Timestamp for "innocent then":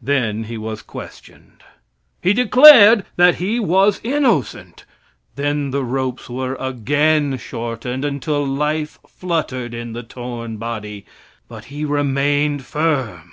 4.04-5.72